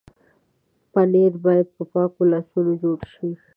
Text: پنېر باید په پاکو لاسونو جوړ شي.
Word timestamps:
پنېر 0.91 1.33
باید 1.45 1.67
په 1.75 1.83
پاکو 1.93 2.21
لاسونو 2.31 2.71
جوړ 2.81 2.99
شي. 3.13 3.29